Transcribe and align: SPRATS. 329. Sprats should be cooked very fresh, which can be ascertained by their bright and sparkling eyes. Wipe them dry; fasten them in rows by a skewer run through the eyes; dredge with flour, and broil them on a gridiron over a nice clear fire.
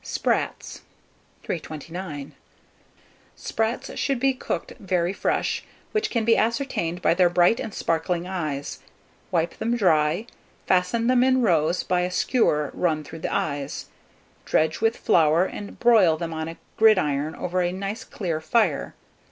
SPRATS. 0.03 0.81
329. 1.43 2.33
Sprats 3.35 3.95
should 3.99 4.19
be 4.19 4.33
cooked 4.33 4.73
very 4.79 5.13
fresh, 5.13 5.63
which 5.91 6.09
can 6.09 6.25
be 6.25 6.35
ascertained 6.35 7.03
by 7.03 7.13
their 7.13 7.29
bright 7.29 7.59
and 7.59 7.71
sparkling 7.71 8.25
eyes. 8.25 8.79
Wipe 9.29 9.59
them 9.59 9.77
dry; 9.77 10.25
fasten 10.65 11.05
them 11.05 11.23
in 11.23 11.43
rows 11.43 11.83
by 11.83 12.01
a 12.01 12.09
skewer 12.09 12.71
run 12.73 13.03
through 13.03 13.19
the 13.19 13.31
eyes; 13.31 13.89
dredge 14.43 14.81
with 14.81 14.97
flour, 14.97 15.45
and 15.45 15.79
broil 15.79 16.17
them 16.17 16.33
on 16.33 16.47
a 16.47 16.57
gridiron 16.77 17.35
over 17.35 17.61
a 17.61 17.71
nice 17.71 18.03
clear 18.03 18.41
fire. 18.41 18.95